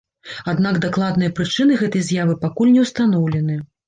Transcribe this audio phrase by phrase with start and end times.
[0.51, 3.59] Аднак дакладныя прычыны гэтай з'явы пакуль не ўстаноўлены.